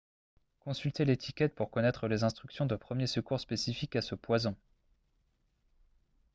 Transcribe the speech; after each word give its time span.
consultez 0.61 1.05
l'étiquette 1.05 1.53
pour 1.53 1.69
connaître 1.69 2.07
les 2.07 2.23
instructions 2.23 2.65
de 2.65 2.75
premiers 2.75 3.05
secours 3.05 3.39
spécifiques 3.39 3.95
à 3.95 4.01
ce 4.01 4.15
poison 4.15 4.55